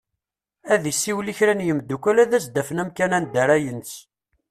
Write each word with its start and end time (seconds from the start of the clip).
Ad 0.73 0.83
isiwel 0.91 1.27
i 1.31 1.33
kra 1.37 1.53
n 1.53 1.65
yimddukal 1.65 2.17
ad 2.23 2.31
as-d-afen 2.37 2.81
amkan 2.81 3.11
anda 3.17 3.37
ara 3.43 3.55
ines. 3.69 3.93